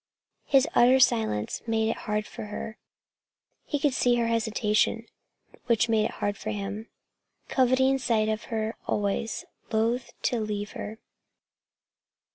[0.45, 2.79] His utter silence made it hard for her.
[3.65, 5.05] He could see her hesitation,
[5.67, 6.87] which made it hard for him,
[7.49, 10.97] coveting sight of her always, loath to leave her.